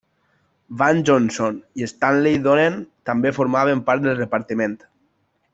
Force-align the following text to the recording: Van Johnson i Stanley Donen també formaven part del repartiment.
Van 0.79 1.01
Johnson 1.09 1.59
i 1.83 1.89
Stanley 1.93 2.41
Donen 2.49 2.81
també 3.13 3.35
formaven 3.39 3.87
part 3.91 4.09
del 4.09 4.21
repartiment. 4.25 4.79